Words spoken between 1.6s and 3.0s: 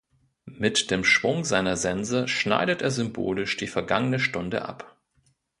Sense schneidet er